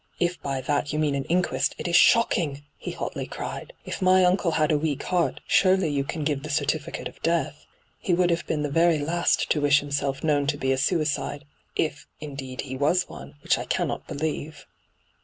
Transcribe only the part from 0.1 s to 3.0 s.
'If by that you mean an inquest, it is shocking!' he